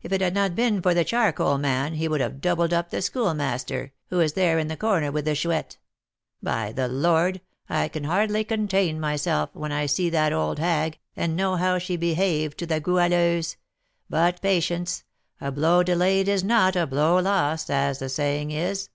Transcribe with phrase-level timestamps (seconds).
[0.00, 3.02] If it had not been for the charcoal man, he would have 'doubled up' the
[3.02, 5.76] Schoolmaster, who is there in the corner with the Chouette.
[6.42, 7.42] By the Lord!
[7.68, 11.98] I can hardly contain myself, when I see that old hag, and know how she
[11.98, 13.58] behaved to the Goualeuse,
[14.08, 15.04] but patience,
[15.38, 18.88] 'a blow delayed is not a blow lost,' as the saying is."